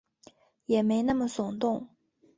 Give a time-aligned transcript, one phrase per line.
[0.65, 1.87] 也没那么耸动